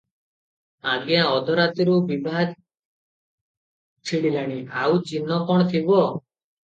"ଆଜ୍ଞା! 0.93 1.19
ଅଧ 1.33 1.57
ରାତିରୁ 1.59 1.97
ବିଭା 2.13 2.45
ଛିଡ଼ିଲାଣି, 2.49 4.59
ଆଉ 4.85 4.97
ଚିହ୍ନ 5.11 5.39
କଣ 5.51 5.69
ଥିବ? 5.75 6.01